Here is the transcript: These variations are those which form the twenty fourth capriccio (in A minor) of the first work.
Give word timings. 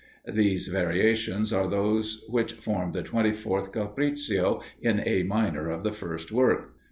These 0.33 0.65
variations 0.65 1.53
are 1.53 1.67
those 1.67 2.25
which 2.27 2.53
form 2.53 2.91
the 2.93 3.03
twenty 3.03 3.31
fourth 3.33 3.71
capriccio 3.71 4.63
(in 4.81 4.99
A 5.07 5.21
minor) 5.21 5.69
of 5.69 5.83
the 5.83 5.91
first 5.91 6.31
work. 6.31 6.73